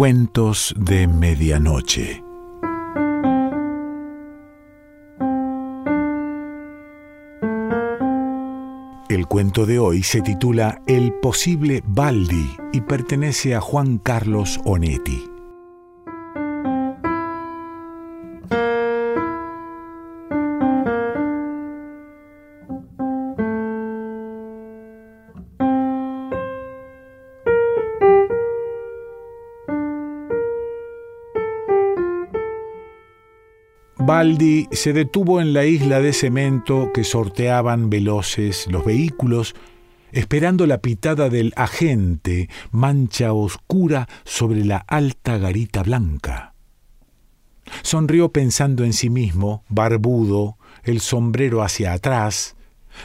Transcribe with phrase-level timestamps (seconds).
[0.00, 2.24] Cuentos de Medianoche.
[9.10, 15.29] El cuento de hoy se titula El posible Baldi y pertenece a Juan Carlos Onetti.
[34.72, 39.54] Se detuvo en la isla de cemento que sorteaban veloces los vehículos,
[40.12, 46.52] esperando la pitada del agente, mancha oscura sobre la alta garita blanca.
[47.80, 52.56] Sonrió pensando en sí mismo, barbudo, el sombrero hacia atrás,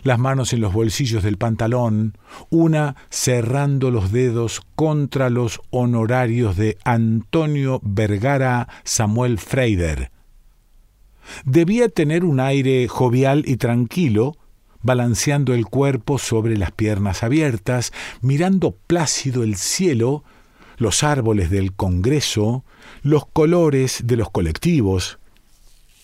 [0.04, 2.18] las manos en los bolsillos del pantalón,
[2.50, 10.12] una cerrando los dedos contra los honorarios de Antonio Vergara Samuel Freider,
[11.46, 14.38] Debía tener un aire jovial y tranquilo,
[14.82, 20.24] balanceando el cuerpo sobre las piernas abiertas, mirando plácido el cielo,
[20.78, 22.64] los árboles del Congreso,
[23.02, 25.20] los colores de los colectivos.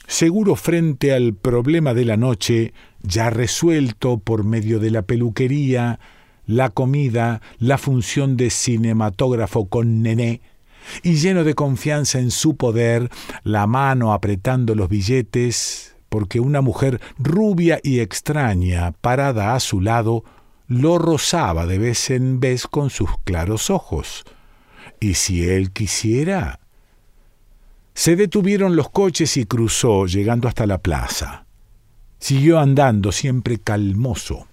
[0.08, 6.00] Seguro frente al problema de la noche, ya resuelto por medio de la peluquería,
[6.46, 10.42] la comida, la función de cinematógrafo con nené,
[11.04, 13.10] y lleno de confianza en su poder,
[13.44, 20.24] la mano apretando los billetes, porque una mujer rubia y extraña, parada a su lado,
[20.68, 24.24] lo rozaba de vez en vez con sus claros ojos.
[25.00, 26.60] Y si él quisiera...
[27.94, 31.46] Se detuvieron los coches y cruzó, llegando hasta la plaza.
[32.20, 34.48] Siguió andando, siempre calmoso.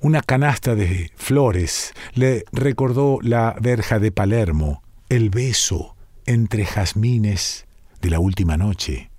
[0.00, 7.66] Una canasta de flores le recordó la verja de Palermo, el beso entre jazmines
[8.00, 9.10] de la última noche.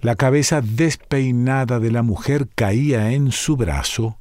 [0.00, 4.18] La cabeza despeinada de la mujer caía en su brazo.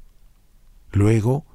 [0.91, 1.45] Luego,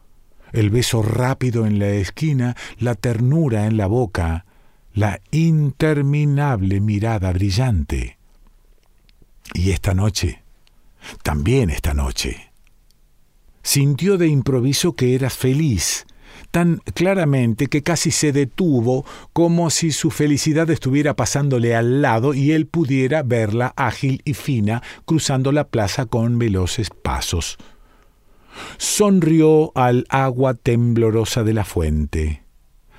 [0.53, 4.47] el beso rápido en la esquina, la ternura en la boca,
[4.95, 8.19] la interminable mirada brillante.
[9.53, 10.43] Y esta noche,
[11.25, 12.53] también esta noche.
[13.63, 16.07] Sintió de improviso que eras feliz,
[16.51, 22.53] tan claramente que casi se detuvo como si su felicidad estuviera pasándole al lado y
[22.53, 27.59] él pudiera verla ágil y fina cruzando la plaza con veloces pasos.
[28.77, 32.43] Sonrió al agua temblorosa de la fuente.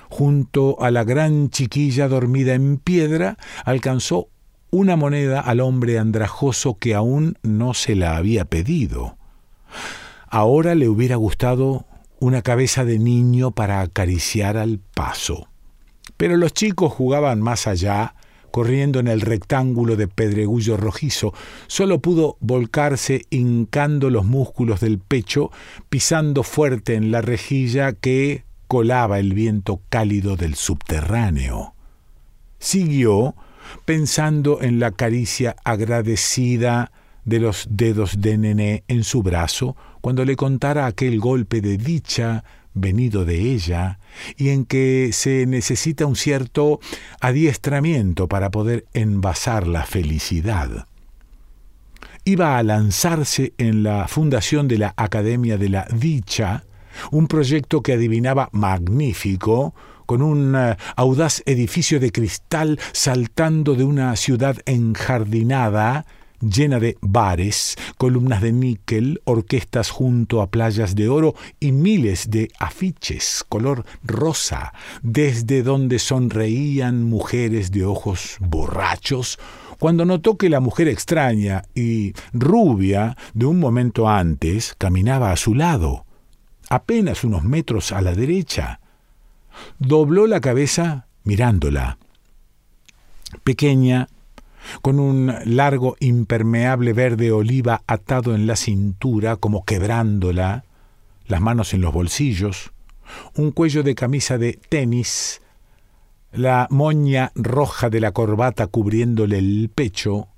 [0.08, 4.28] Junto a la gran chiquilla dormida en piedra, alcanzó
[4.70, 9.16] una moneda al hombre andrajoso que aún no se la había pedido.
[10.28, 11.86] Ahora le hubiera gustado
[12.20, 15.48] una cabeza de niño para acariciar al paso.
[16.16, 18.14] Pero los chicos jugaban más allá,
[18.50, 21.32] corriendo en el rectángulo de pedregullo rojizo,
[21.66, 25.50] solo pudo volcarse hincando los músculos del pecho,
[25.88, 31.74] pisando fuerte en la rejilla que colaba el viento cálido del subterráneo.
[32.58, 33.34] Siguió
[33.84, 36.92] pensando en la caricia agradecida
[37.30, 42.42] de los dedos de nené en su brazo cuando le contara aquel golpe de dicha
[42.74, 44.00] venido de ella
[44.36, 46.80] y en que se necesita un cierto
[47.20, 50.86] adiestramiento para poder envasar la felicidad.
[52.24, 56.64] Iba a lanzarse en la fundación de la Academia de la Dicha,
[57.12, 59.72] un proyecto que adivinaba magnífico,
[60.04, 66.04] con un eh, audaz edificio de cristal saltando de una ciudad enjardinada,
[66.40, 72.50] llena de bares, columnas de níquel, orquestas junto a playas de oro y miles de
[72.58, 79.38] afiches color rosa, desde donde sonreían mujeres de ojos borrachos,
[79.78, 85.54] cuando notó que la mujer extraña y rubia de un momento antes caminaba a su
[85.54, 86.04] lado,
[86.68, 88.80] apenas unos metros a la derecha.
[89.78, 91.98] Dobló la cabeza mirándola.
[93.42, 94.08] Pequeña,
[94.82, 100.64] con un largo impermeable verde oliva atado en la cintura como quebrándola,
[101.26, 102.72] las manos en los bolsillos,
[103.36, 105.40] un cuello de camisa de tenis,
[106.32, 110.28] la moña roja de la corbata cubriéndole el pecho,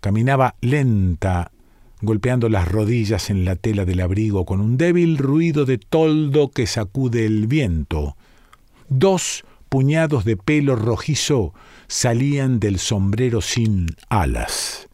[0.00, 1.52] caminaba lenta,
[2.02, 6.66] golpeando las rodillas en la tela del abrigo con un débil ruido de toldo que
[6.66, 8.16] sacude el viento.
[8.88, 11.54] Dos puñados de pelo rojizo
[11.88, 14.88] salían del sombrero sin alas.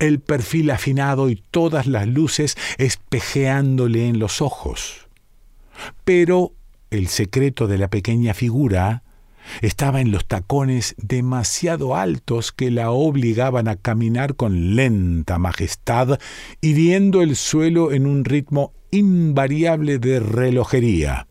[0.00, 5.06] El perfil afinado y todas las luces espejeándole en los ojos.
[6.04, 6.52] Pero
[6.90, 9.04] el secreto de la pequeña figura
[9.60, 16.18] Estaba en los tacones demasiado altos que la obligaban a caminar con lenta majestad,
[16.60, 21.26] hiriendo el suelo en un ritmo invariable de relojería.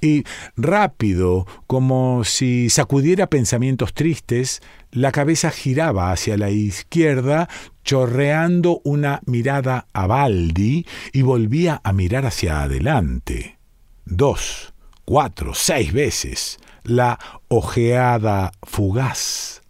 [0.00, 0.24] Y
[0.56, 4.62] rápido, como si sacudiera pensamientos tristes,
[4.92, 7.48] la cabeza giraba hacia la izquierda,
[7.84, 13.58] chorreando una mirada a Baldi y volvía a mirar hacia adelante.
[14.04, 14.72] Dos,
[15.04, 17.18] cuatro, seis veces la
[17.48, 19.62] ojeada fugaz.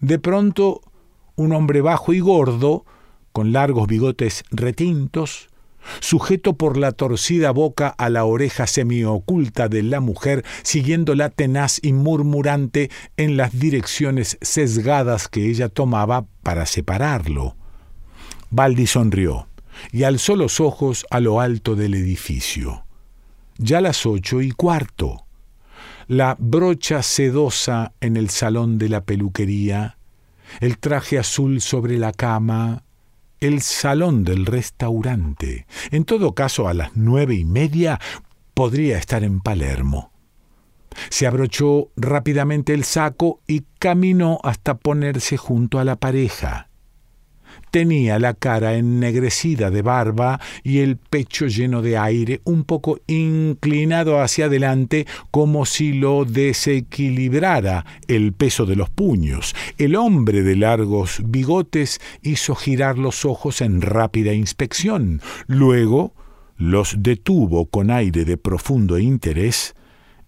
[0.00, 0.82] De pronto,
[1.34, 2.84] un hombre bajo y gordo,
[3.32, 5.48] con largos bigotes retintos,
[6.00, 11.92] sujeto por la torcida boca a la oreja semioculta de la mujer, siguiéndola tenaz y
[11.92, 17.56] murmurante en las direcciones sesgadas que ella tomaba para separarlo.
[18.50, 19.48] Baldi sonrió
[19.92, 22.84] y alzó los ojos a lo alto del edificio.
[23.58, 25.26] Ya las ocho y cuarto
[26.08, 29.98] la brocha sedosa en el salón de la peluquería,
[30.60, 32.84] el traje azul sobre la cama,
[33.40, 35.66] el salón del restaurante.
[35.90, 38.00] En todo caso, a las nueve y media
[38.54, 40.12] podría estar en Palermo.
[41.10, 46.70] Se abrochó rápidamente el saco y caminó hasta ponerse junto a la pareja.
[47.76, 54.18] Tenía la cara ennegrecida de barba y el pecho lleno de aire, un poco inclinado
[54.22, 59.54] hacia adelante, como si lo desequilibrara el peso de los puños.
[59.76, 65.20] El hombre de largos bigotes hizo girar los ojos en rápida inspección.
[65.46, 66.14] Luego
[66.56, 69.74] los detuvo con aire de profundo interés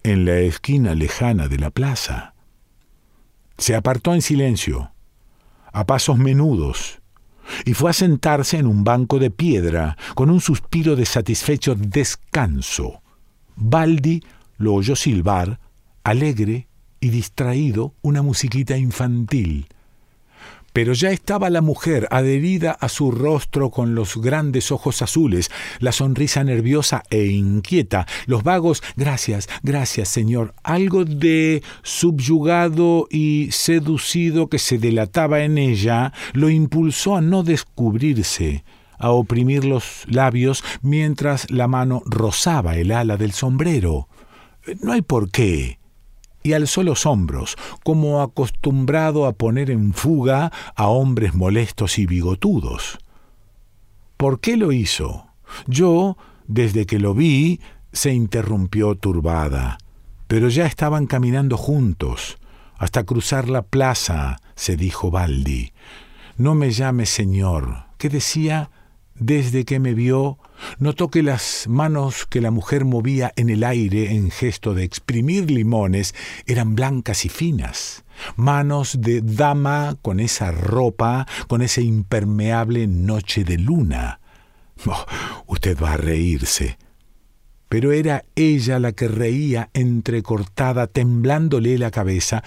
[0.02, 2.34] en la esquina lejana de la plaza.
[3.56, 4.92] Se apartó en silencio,
[5.72, 7.00] a pasos menudos,
[7.64, 13.02] y fue a sentarse en un banco de piedra con un suspiro de satisfecho descanso.
[13.56, 14.22] Baldi
[14.56, 15.60] lo oyó silbar,
[16.04, 16.68] alegre
[17.00, 19.66] y distraído, una musiquita infantil
[20.78, 25.90] pero ya estaba la mujer adherida a su rostro con los grandes ojos azules, la
[25.90, 34.60] sonrisa nerviosa e inquieta, los vagos gracias, gracias, señor, algo de subyugado y seducido que
[34.60, 38.62] se delataba en ella, lo impulsó a no descubrirse
[38.98, 44.06] a oprimir los labios mientras la mano rozaba el ala del sombrero.
[44.80, 45.77] No hay por qué
[46.48, 52.98] y alzó los hombros, como acostumbrado a poner en fuga a hombres molestos y bigotudos.
[54.16, 55.26] ¿Por qué lo hizo?
[55.66, 56.16] Yo,
[56.46, 57.60] desde que lo vi,
[57.92, 59.76] se interrumpió turbada.
[60.26, 62.38] Pero ya estaban caminando juntos.
[62.78, 65.72] Hasta cruzar la plaza, se dijo Baldi.
[66.38, 67.84] No me llame señor.
[67.98, 68.70] ¿Qué decía?
[69.20, 70.38] Desde que me vio,
[70.78, 75.50] notó que las manos que la mujer movía en el aire en gesto de exprimir
[75.50, 76.14] limones
[76.46, 78.04] eran blancas y finas,
[78.36, 84.20] manos de dama con esa ropa, con esa impermeable noche de luna.
[84.86, 85.04] Oh,
[85.46, 86.78] usted va a reírse.
[87.68, 92.44] Pero era ella la que reía entrecortada, temblándole la cabeza,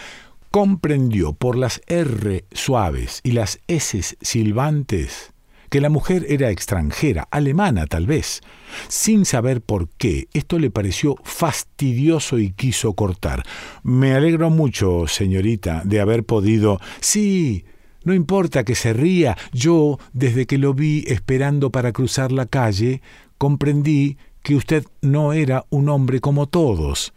[0.52, 5.31] comprendió por las R suaves y las S silbantes
[5.72, 8.42] que la mujer era extranjera, alemana tal vez.
[8.90, 13.44] Sin saber por qué, esto le pareció fastidioso y quiso cortar.
[13.82, 16.82] Me alegro mucho, señorita, de haber podido.
[17.00, 17.64] Sí,
[18.04, 19.38] no importa que se ría.
[19.54, 23.02] Yo, desde que lo vi esperando para cruzar la calle,
[23.38, 27.14] comprendí que usted no era un hombre como todos.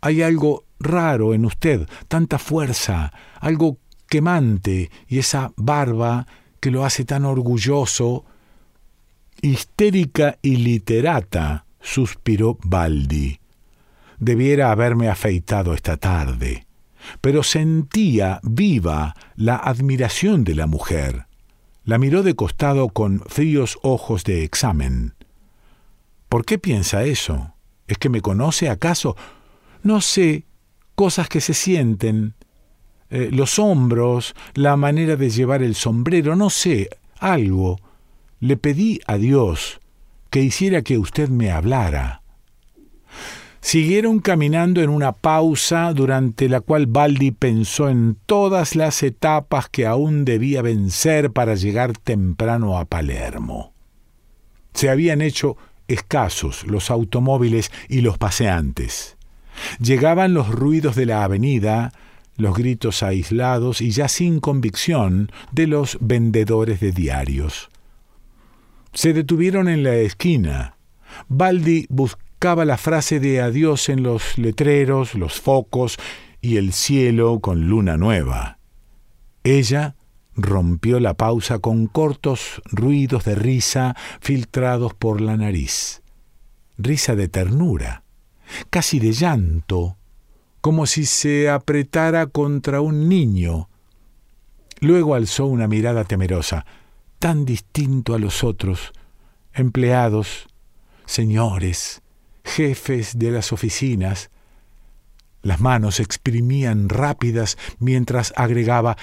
[0.00, 6.28] Hay algo raro en usted, tanta fuerza, algo quemante, y esa barba
[6.60, 8.24] que lo hace tan orgulloso.
[9.42, 13.38] Histérica y literata, suspiró Baldi.
[14.18, 16.66] Debiera haberme afeitado esta tarde,
[17.20, 21.26] pero sentía viva la admiración de la mujer.
[21.84, 25.14] La miró de costado con fríos ojos de examen.
[26.28, 27.54] ¿Por qué piensa eso?
[27.86, 29.16] ¿Es que me conoce acaso?
[29.82, 30.46] No sé,
[30.96, 32.34] cosas que se sienten,
[33.10, 37.78] eh, los hombros, la manera de llevar el sombrero, no sé, algo.
[38.40, 39.80] Le pedí a Dios
[40.30, 42.22] que hiciera que usted me hablara.
[43.60, 49.86] Siguieron caminando en una pausa durante la cual Baldi pensó en todas las etapas que
[49.86, 53.72] aún debía vencer para llegar temprano a Palermo.
[54.72, 55.56] Se habían hecho
[55.88, 59.16] escasos los automóviles y los paseantes.
[59.80, 61.92] Llegaban los ruidos de la avenida,
[62.36, 67.68] los gritos aislados y ya sin convicción de los vendedores de diarios.
[68.92, 70.76] Se detuvieron en la esquina.
[71.28, 75.98] Baldi buscaba la frase de adiós en los letreros, los focos
[76.40, 78.58] y el cielo con luna nueva.
[79.44, 79.96] Ella
[80.34, 86.02] rompió la pausa con cortos ruidos de risa filtrados por la nariz.
[86.78, 88.02] Risa de ternura,
[88.70, 89.96] casi de llanto,
[90.66, 93.68] como si se apretara contra un niño.
[94.80, 96.66] Luego alzó una mirada temerosa,
[97.20, 98.92] tan distinto a los otros,
[99.52, 100.48] empleados,
[101.04, 102.02] señores,
[102.42, 104.30] jefes de las oficinas.
[105.40, 108.96] Las manos exprimían rápidas mientras agregaba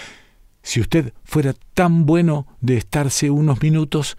[0.63, 4.17] si usted fuera tan bueno de estarse unos minutos,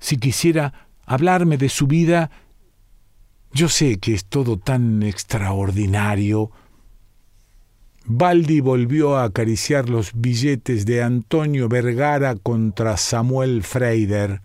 [0.00, 2.30] si quisiera hablarme de su vida,
[3.54, 6.50] yo sé que es todo tan extraordinario.
[8.06, 14.42] Baldi volvió a acariciar los billetes de Antonio Vergara contra Samuel Freider,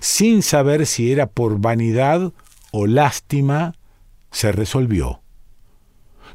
[0.00, 2.32] sin saber si era por vanidad
[2.70, 3.74] o lástima,
[4.30, 5.22] se resolvió.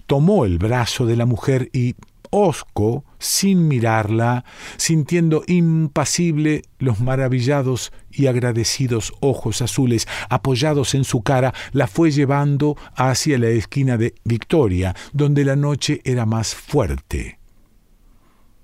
[0.07, 1.95] Tomó el brazo de la mujer y,
[2.31, 4.45] Osco, sin mirarla,
[4.77, 12.77] sintiendo impasible los maravillados y agradecidos ojos azules apoyados en su cara, la fue llevando
[12.95, 17.39] hacia la esquina de Victoria, donde la noche era más fuerte.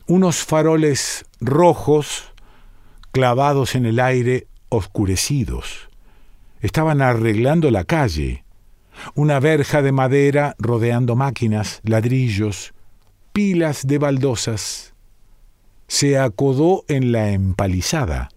[0.07, 2.31] Unos faroles rojos
[3.11, 5.89] clavados en el aire oscurecidos.
[6.61, 8.45] Estaban arreglando la calle.
[9.15, 12.73] Una verja de madera rodeando máquinas, ladrillos,
[13.33, 14.93] pilas de baldosas.
[15.87, 18.29] Se acodó en la empalizada.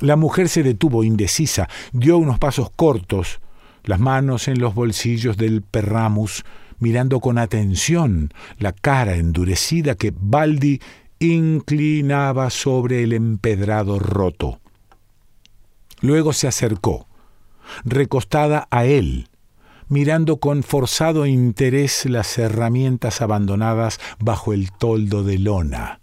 [0.00, 3.40] La mujer se detuvo indecisa, dio unos pasos cortos,
[3.84, 6.44] las manos en los bolsillos del perramus,
[6.78, 10.80] mirando con atención la cara endurecida que Baldi
[11.18, 14.60] inclinaba sobre el empedrado roto.
[16.00, 17.06] Luego se acercó,
[17.84, 19.28] recostada a él,
[19.88, 26.00] mirando con forzado interés las herramientas abandonadas bajo el toldo de lona.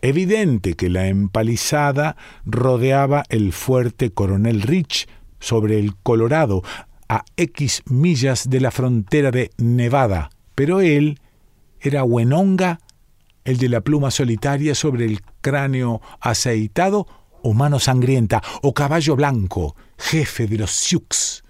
[0.00, 5.08] Evidente que la empalizada rodeaba el fuerte Coronel Rich
[5.40, 6.62] sobre el Colorado,
[7.08, 11.20] a X millas de la frontera de Nevada, pero él
[11.80, 12.80] era Wenonga,
[13.44, 17.06] el de la pluma solitaria sobre el cráneo aceitado,
[17.42, 21.43] o mano sangrienta, o caballo blanco, jefe de los Sioux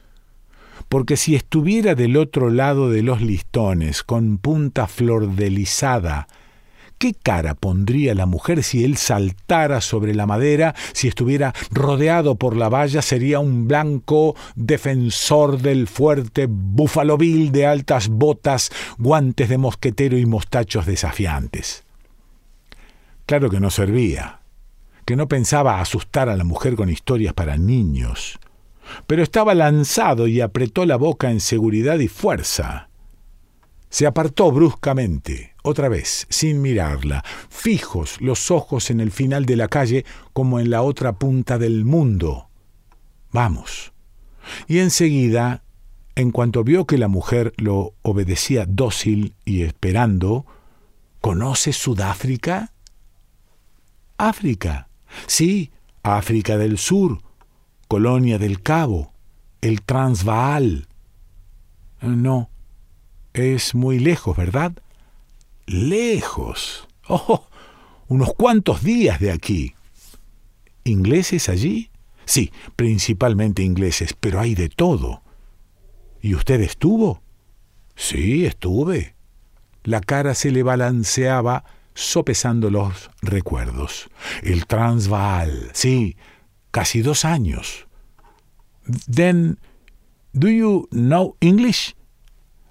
[0.89, 6.29] porque si estuviera del otro lado de los listones, con punta flordelizada,
[6.99, 12.57] ¿qué cara pondría la mujer si él saltara sobre la madera, si estuviera rodeado por
[12.57, 19.59] la valla, sería un blanco defensor del fuerte Buffalo Bill de altas botas, guantes de
[19.59, 21.85] mosquetero y mostachos desafiantes?
[23.27, 24.41] Claro que no servía,
[25.07, 28.39] que no pensaba asustar a la mujer con historias para niños
[29.07, 32.89] pero estaba lanzado y apretó la boca en seguridad y fuerza.
[33.89, 39.69] Se apartó bruscamente, otra vez, sin mirarla, fijos los ojos en el final de la
[39.69, 42.49] calle como en la otra punta del mundo.
[43.31, 43.93] Vamos.
[44.67, 45.63] Y enseguida,
[46.17, 50.45] en cuanto vio que la mujer lo obedecía dócil y esperando,
[51.21, 52.73] ¿conoce Sudáfrica?
[54.19, 54.89] África.
[55.27, 55.73] Sí,
[56.03, 57.21] África del Sur,
[57.95, 59.13] Colonia del Cabo,
[59.61, 60.89] el Transvaal.
[62.01, 62.51] No,
[63.33, 64.73] es muy lejos, ¿verdad?
[65.67, 66.89] Lejos.
[67.07, 67.47] Oh,
[68.09, 69.75] unos cuantos días de aquí.
[70.83, 71.89] ¿Ingleses allí?
[72.25, 75.23] Sí, principalmente ingleses, pero hay de todo.
[76.21, 77.23] ¿Y usted estuvo?
[77.95, 79.15] Sí, estuve.
[79.85, 81.63] La cara se le balanceaba
[81.95, 84.11] sopesando los recuerdos.
[84.43, 86.17] El Transvaal, sí,
[86.75, 87.87] casi dos años.
[89.07, 89.59] Then,
[90.33, 91.95] do you know English?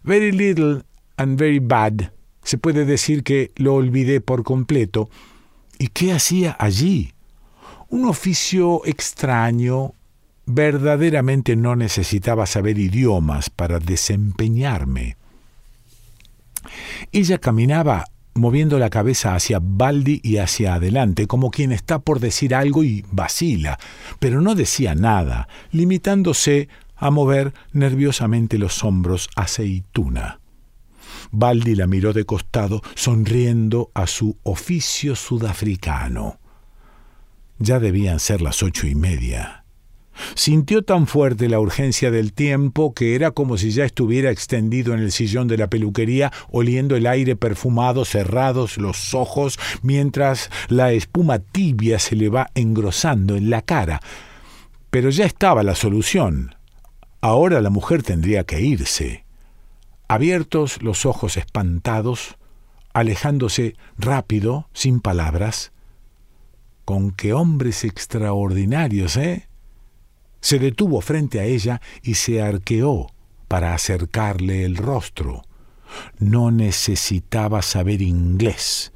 [0.03, 0.83] Very little
[1.15, 2.11] and very bad.
[2.43, 5.09] Se puede decir que lo olvidé por completo.
[5.79, 7.13] ¿Y qué hacía allí?
[7.87, 9.93] Un oficio extraño.
[10.45, 15.15] Verdaderamente no necesitaba saber idiomas para desempeñarme.
[17.13, 18.03] Ella caminaba
[18.35, 23.05] moviendo la cabeza hacia Baldi y hacia adelante, como quien está por decir algo y
[23.11, 23.79] vacila,
[24.19, 30.39] pero no decía nada, limitándose a mover nerviosamente los hombros aceituna.
[31.31, 36.39] Baldi la miró de costado, sonriendo a su oficio sudafricano.
[37.59, 39.62] Ya debían ser las ocho y media.
[40.35, 44.99] Sintió tan fuerte la urgencia del tiempo que era como si ya estuviera extendido en
[44.99, 51.39] el sillón de la peluquería, oliendo el aire perfumado, cerrados los ojos, mientras la espuma
[51.39, 53.99] tibia se le va engrosando en la cara.
[54.89, 56.55] Pero ya estaba la solución.
[57.21, 59.25] Ahora la mujer tendría que irse.
[60.07, 62.35] abiertos los ojos espantados,
[62.93, 65.71] alejándose rápido, sin palabras.
[66.85, 69.47] Con qué hombres extraordinarios, ¿eh?
[70.43, 73.07] Se detuvo frente a ella y se arqueó
[73.47, 75.43] para acercarle el rostro.
[76.19, 78.91] No necesitaba saber inglés,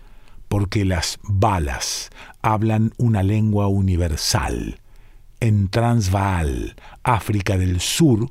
[0.49, 2.09] porque las balas
[2.41, 4.81] hablan una lengua universal.
[5.39, 8.29] En Transvaal, África del Sur,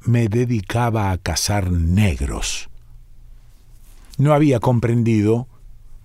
[0.00, 2.70] me dedicaba a cazar negros.
[4.16, 5.46] No había comprendido,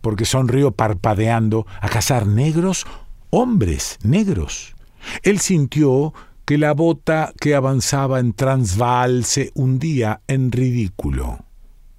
[0.02, 2.86] porque sonrió parpadeando, a cazar negros,
[3.30, 4.76] hombres negros.
[5.24, 6.14] Él sintió
[6.52, 11.46] que la bota que avanzaba en Transvaal se hundía en ridículo.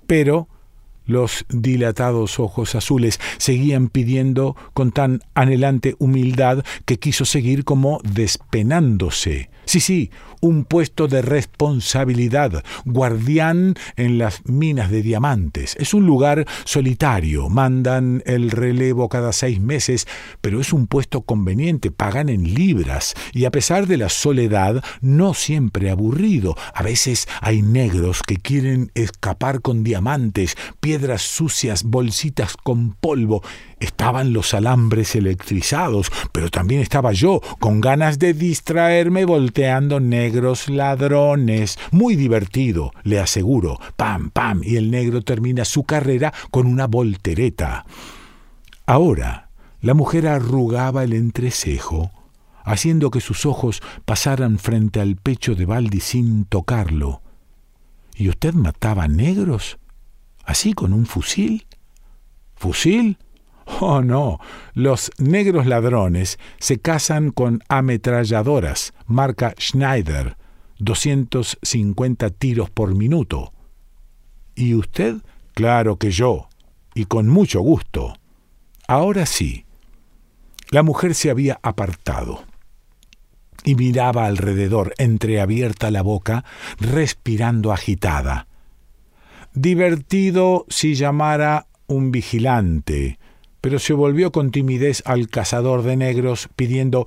[0.06, 0.47] Pero
[1.12, 9.50] los dilatados ojos azules seguían pidiendo con tan anhelante humildad que quiso seguir como despenándose.
[9.64, 10.11] Sí, sí,
[10.42, 15.76] un puesto de responsabilidad, guardián en las minas de diamantes.
[15.78, 20.09] Es un lugar solitario, mandan el relevo cada seis meses,
[20.40, 25.33] pero es un puesto conveniente, pagan en libras, y a pesar de la soledad, no
[25.33, 26.57] siempre aburrido.
[26.75, 33.42] A veces hay negros que quieren escapar con diamantes, piedras sucias, bolsitas con polvo.
[33.80, 41.78] Estaban los alambres electrizados, pero también estaba yo, con ganas de distraerme volteando negros ladrones.
[41.90, 43.78] Muy divertido, le aseguro.
[43.97, 47.85] Pam, pam, y el negro termina su carrera con una voltereta.
[48.87, 49.49] Ahora,
[49.80, 52.12] la mujer arrugaba el entrecejo,
[52.64, 57.21] haciendo que sus ojos pasaran frente al pecho de Baldi sin tocarlo.
[58.14, 59.78] ¿Y usted mataba negros?
[60.44, 61.66] ¿Así con un fusil?
[62.54, 63.18] ¿Fusil?
[63.80, 64.38] Oh, no.
[64.75, 70.37] Los negros ladrones se casan con ametralladoras, marca Schneider,
[70.78, 73.52] 250 tiros por minuto.
[74.55, 75.16] ¿Y usted?
[75.55, 76.48] Claro que yo,
[76.94, 78.14] y con mucho gusto.
[78.88, 79.64] Ahora sí.
[80.70, 82.44] La mujer se había apartado
[83.64, 86.44] y miraba alrededor, entreabierta la boca,
[86.78, 88.46] respirando agitada.
[89.55, 93.19] Divertido si llamara un vigilante,
[93.61, 97.07] pero se volvió con timidez al cazador de negros, pidiendo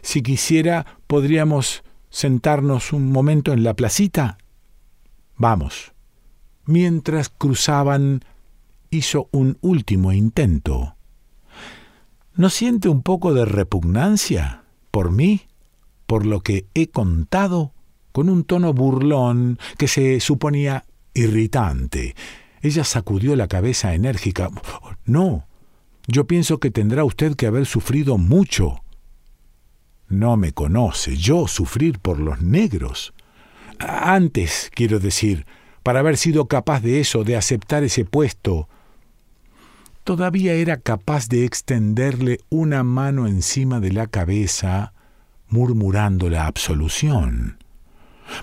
[0.00, 4.38] si quisiera podríamos sentarnos un momento en la placita.
[5.36, 5.92] Vamos.
[6.64, 8.24] Mientras cruzaban,
[8.88, 10.96] hizo un último intento.
[12.36, 15.42] ¿No siente un poco de repugnancia por mí,
[16.06, 17.74] por lo que he contado?
[18.14, 22.14] con un tono burlón que se suponía irritante.
[22.60, 24.50] Ella sacudió la cabeza enérgica.
[25.06, 25.46] No,
[26.06, 28.82] yo pienso que tendrá usted que haber sufrido mucho.
[30.08, 33.14] No me conoce, yo sufrir por los negros.
[33.78, 35.46] Antes, quiero decir,
[35.82, 38.68] para haber sido capaz de eso, de aceptar ese puesto,
[40.04, 44.92] todavía era capaz de extenderle una mano encima de la cabeza,
[45.48, 47.58] murmurando la absolución.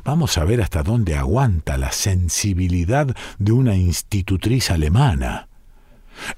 [0.04, 5.48] Vamos a ver hasta dónde aguanta la sensibilidad de una institutriz alemana.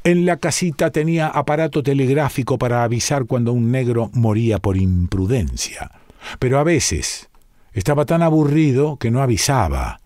[0.04, 5.92] En la casita tenía aparato telegráfico para avisar cuando un negro moría por imprudencia.
[6.40, 7.30] Pero a veces
[7.74, 10.00] estaba tan aburrido que no avisaba.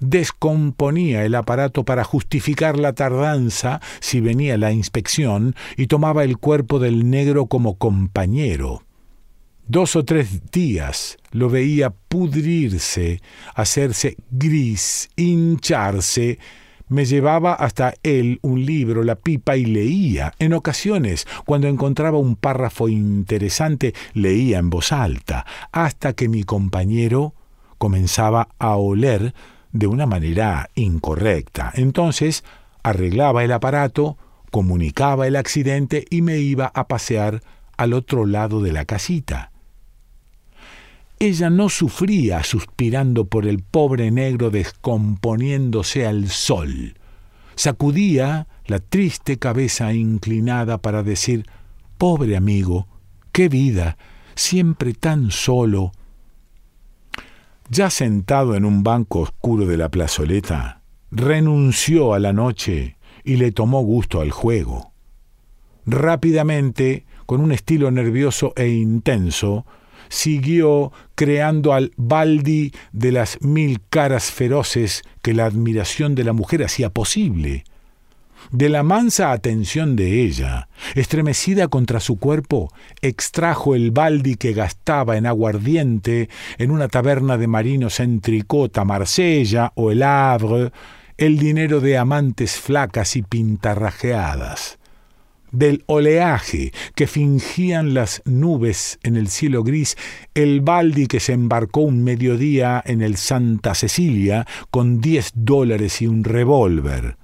[0.00, 6.78] Descomponía el aparato para justificar la tardanza si venía la inspección y tomaba el cuerpo
[6.78, 8.82] del negro como compañero.
[9.70, 13.20] Dos o tres días lo veía pudrirse,
[13.54, 16.38] hacerse gris, hincharse.
[16.88, 20.32] Me llevaba hasta él un libro, la pipa y leía.
[20.38, 27.34] En ocasiones, cuando encontraba un párrafo interesante, leía en voz alta, hasta que mi compañero
[27.76, 29.34] comenzaba a oler
[29.72, 31.72] de una manera incorrecta.
[31.74, 32.42] Entonces,
[32.82, 34.16] arreglaba el aparato,
[34.50, 37.42] comunicaba el accidente y me iba a pasear
[37.76, 39.52] al otro lado de la casita.
[41.20, 46.94] Ella no sufría suspirando por el pobre negro descomponiéndose al sol.
[47.56, 51.44] Sacudía la triste cabeza inclinada para decir
[51.96, 52.86] Pobre amigo,
[53.32, 53.98] qué vida,
[54.36, 55.90] siempre tan solo.
[57.68, 63.50] Ya sentado en un banco oscuro de la plazoleta, renunció a la noche y le
[63.50, 64.92] tomó gusto al juego.
[65.84, 69.66] Rápidamente, con un estilo nervioso e intenso,
[70.08, 76.62] siguió creando al Baldi de las mil caras feroces que la admiración de la mujer
[76.62, 77.64] hacía posible.
[78.50, 85.16] De la mansa atención de ella, estremecida contra su cuerpo, extrajo el baldi que gastaba
[85.18, 90.72] en aguardiente en una taberna de marinos en Tricota, Marsella o el Havre,
[91.18, 94.77] el dinero de amantes flacas y pintarrajeadas
[95.52, 99.96] del oleaje que fingían las nubes en el cielo gris,
[100.34, 106.06] el baldi que se embarcó un mediodía en el Santa Cecilia con diez dólares y
[106.06, 107.16] un revólver,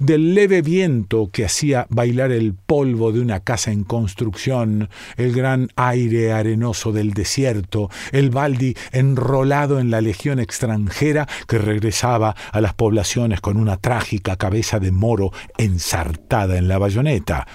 [0.00, 5.68] del leve viento que hacía bailar el polvo de una casa en construcción, el gran
[5.76, 12.74] aire arenoso del desierto, el baldi enrolado en la legión extranjera que regresaba a las
[12.74, 17.46] poblaciones con una trágica cabeza de moro ensartada en la bayoneta.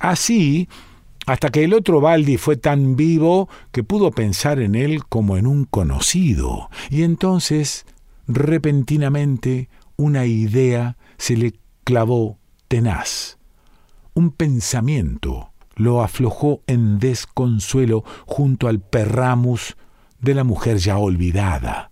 [0.00, 0.68] Así,
[1.26, 5.46] hasta que el otro Baldi fue tan vivo que pudo pensar en él como en
[5.46, 7.86] un conocido, y entonces,
[8.26, 13.38] repentinamente, una idea se le clavó tenaz.
[14.14, 19.76] Un pensamiento lo aflojó en desconsuelo junto al perramus
[20.20, 21.90] de la mujer ya olvidada.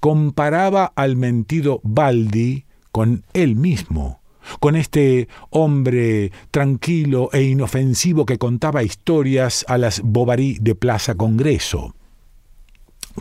[0.00, 4.20] Comparaba al mentido Baldi con él mismo,
[4.60, 11.94] con este hombre tranquilo e inofensivo que contaba historias a las Bovary de Plaza Congreso,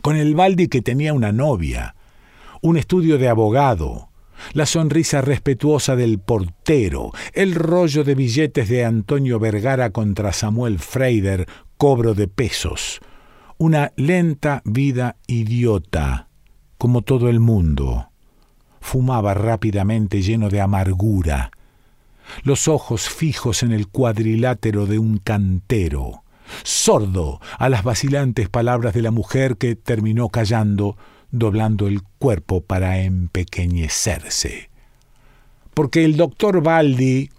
[0.02, 1.96] con el Baldi que tenía una novia,
[2.62, 4.10] un estudio de abogado,
[4.54, 11.48] la sonrisa respetuosa del portero, el rollo de billetes de Antonio Vergara contra Samuel Freider,
[11.78, 13.00] cobro de pesos,
[13.58, 16.28] una lenta vida idiota,
[16.78, 18.10] como todo el mundo.
[18.82, 21.52] Fumaba rápidamente lleno de amargura,
[22.43, 26.24] los ojos fijos en el cuadrilátero de un cantero,
[26.63, 30.98] sordo a las vacilantes palabras de la mujer que terminó callando,
[31.34, 34.69] doblando el cuerpo para empequeñecerse.
[35.74, 37.32] Porque el doctor Baldi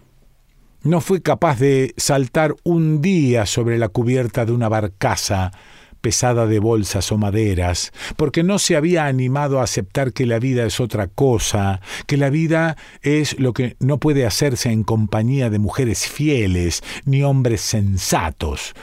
[0.83, 5.53] no fue capaz de saltar un día sobre la cubierta de una barcaza
[6.01, 10.67] pesada de bolsas o maderas, porque no se había animado a aceptar que la vida
[10.67, 15.61] es otra cosa, que la vida es lo que no puede hacerse en compañía de
[15.61, 18.75] mujeres fieles ni hombres sensatos,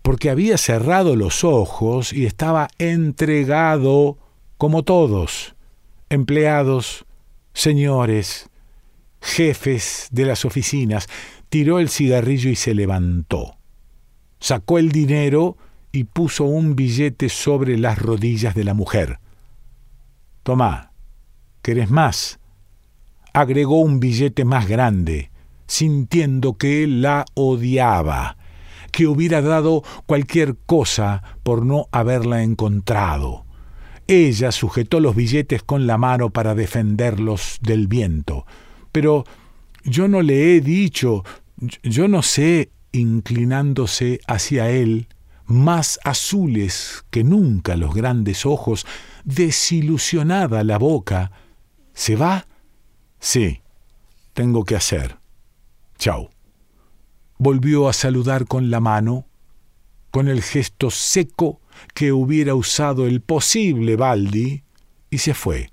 [0.00, 4.16] porque había cerrado los ojos y estaba entregado
[4.58, 5.54] como todos,
[6.08, 7.04] empleados,
[7.52, 8.48] señores,
[9.20, 11.08] jefes de las oficinas,
[11.48, 13.56] tiró el cigarrillo y se levantó.
[14.38, 15.56] Sacó el dinero
[15.92, 19.18] y puso un billete sobre las rodillas de la mujer.
[20.42, 20.92] Tomá,
[21.62, 22.38] ¿querés más?
[23.32, 25.30] Agregó un billete más grande,
[25.66, 28.36] sintiendo que la odiaba,
[28.92, 33.45] que hubiera dado cualquier cosa por no haberla encontrado.
[34.08, 38.46] Ella sujetó los billetes con la mano para defenderlos del viento.
[38.92, 39.24] Pero
[39.84, 41.24] yo no le he dicho,
[41.82, 45.08] yo no sé, inclinándose hacia él,
[45.44, 48.86] más azules que nunca los grandes ojos,
[49.24, 51.32] desilusionada la boca.
[51.92, 52.46] ¿Se va?
[53.18, 53.60] Sí,
[54.34, 55.18] tengo que hacer.
[55.98, 56.30] Chao.
[57.38, 59.26] Volvió a saludar con la mano,
[60.10, 61.60] con el gesto seco
[61.94, 64.62] que hubiera usado el posible Baldi
[65.10, 65.70] y se fue.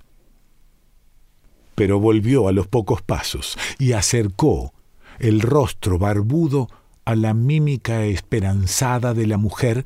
[1.75, 4.73] Pero volvió a los pocos pasos y acercó
[5.19, 6.69] el rostro barbudo
[7.05, 9.85] a la mímica esperanzada de la mujer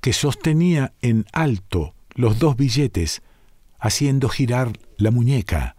[0.00, 3.22] que sostenía en alto los dos billetes,
[3.78, 5.76] haciendo girar la muñeca.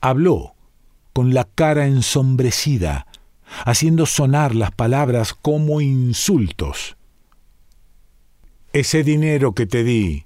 [0.00, 0.54] Habló
[1.12, 3.06] con la cara ensombrecida,
[3.64, 6.96] haciendo sonar las palabras como insultos.
[8.72, 10.24] Ese dinero que te di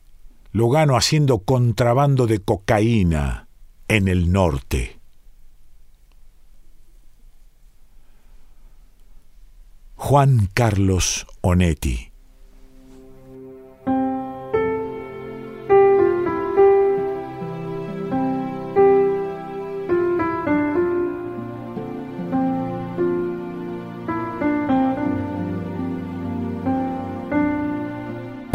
[0.52, 3.48] lo gano haciendo contrabando de cocaína
[3.88, 4.98] en el norte.
[9.96, 12.12] Juan Carlos Onetti